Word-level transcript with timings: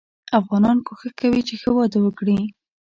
افغانان 0.39 0.77
کوښښ 0.87 1.03
کوي 1.19 1.41
چې 1.47 1.55
ښه 1.61 1.69
واده 1.77 1.97
وګړي. 2.01 2.39